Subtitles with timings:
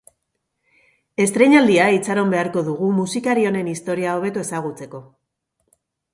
[1.25, 5.05] Estreinaldia itxaron beharko dugu musikari honen historia hobeto ezagutzeko.